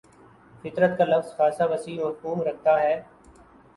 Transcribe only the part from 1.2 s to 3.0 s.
خاصہ وسیع مفہوم رکھتا